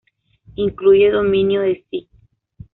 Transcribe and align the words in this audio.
Incluye 0.55 1.11
dominio 1.11 1.61
de 1.61 1.85
sí. 1.91 2.09